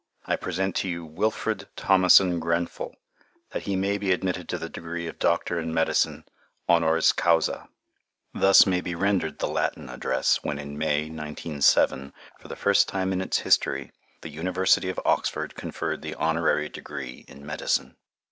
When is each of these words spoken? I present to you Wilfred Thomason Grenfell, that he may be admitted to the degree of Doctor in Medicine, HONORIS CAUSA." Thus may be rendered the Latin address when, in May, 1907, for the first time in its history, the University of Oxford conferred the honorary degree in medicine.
I 0.25 0.35
present 0.35 0.75
to 0.77 0.87
you 0.89 1.05
Wilfred 1.05 1.67
Thomason 1.75 2.39
Grenfell, 2.39 2.95
that 3.51 3.61
he 3.65 3.75
may 3.75 3.99
be 3.99 4.11
admitted 4.11 4.49
to 4.49 4.57
the 4.57 4.67
degree 4.67 5.05
of 5.05 5.19
Doctor 5.19 5.59
in 5.59 5.75
Medicine, 5.75 6.25
HONORIS 6.67 7.11
CAUSA." 7.13 7.67
Thus 8.33 8.65
may 8.65 8.81
be 8.81 8.95
rendered 8.95 9.37
the 9.37 9.47
Latin 9.47 9.89
address 9.89 10.39
when, 10.41 10.57
in 10.57 10.75
May, 10.75 11.01
1907, 11.03 12.13
for 12.39 12.47
the 12.47 12.55
first 12.55 12.87
time 12.87 13.13
in 13.13 13.21
its 13.21 13.41
history, 13.41 13.91
the 14.21 14.29
University 14.29 14.89
of 14.89 14.99
Oxford 15.05 15.53
conferred 15.53 16.01
the 16.01 16.15
honorary 16.15 16.67
degree 16.67 17.23
in 17.27 17.45
medicine. 17.45 17.95